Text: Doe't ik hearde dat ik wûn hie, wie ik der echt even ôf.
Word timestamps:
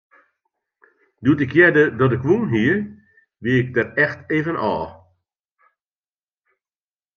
Doe't 1.23 1.43
ik 1.45 1.51
hearde 1.57 1.85
dat 1.99 2.11
ik 2.15 2.25
wûn 2.27 2.49
hie, 2.55 2.73
wie 3.43 3.57
ik 3.63 3.69
der 3.75 3.87
echt 4.05 4.19
even 4.35 4.57
ôf. 4.73 4.91